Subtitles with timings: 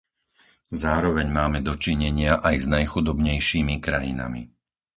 [0.83, 4.43] Zároveň máme do činenia aj s najchudobnejšími krajinami.